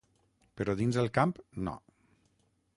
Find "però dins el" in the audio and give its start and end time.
0.61-1.11